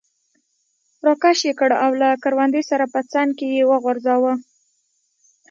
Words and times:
را 1.05 1.13
کش 1.21 1.39
یې 1.47 1.53
کړ 1.59 1.71
او 1.83 1.91
له 2.01 2.09
کروندې 2.23 2.61
سره 2.69 2.85
په 2.93 2.99
څنګ 3.11 3.29
کې 3.37 3.47
یې 3.55 3.63
وغورځاوه. 3.71 4.33